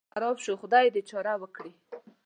[0.03, 1.71] احمد کور خراپ شو؛ خدای دې يې چاره وکړي.